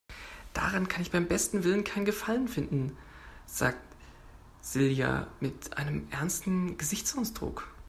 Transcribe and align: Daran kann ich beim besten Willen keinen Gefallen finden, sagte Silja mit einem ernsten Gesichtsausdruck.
Daran 0.53 0.87
kann 0.87 1.03
ich 1.03 1.11
beim 1.11 1.27
besten 1.27 1.63
Willen 1.63 1.83
keinen 1.83 2.05
Gefallen 2.05 2.47
finden, 2.47 2.97
sagte 3.45 3.77
Silja 4.59 5.27
mit 5.39 5.77
einem 5.77 6.07
ernsten 6.11 6.77
Gesichtsausdruck. 6.79 7.67